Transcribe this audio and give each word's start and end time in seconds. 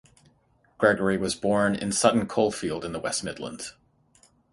Gregory 0.79 1.15
was 1.15 1.35
born 1.35 1.75
in 1.75 1.91
Sutton 1.91 2.25
Coldfield 2.25 2.83
in 2.83 2.91
the 2.91 2.99
West 2.99 3.23
Midlands. 3.23 3.75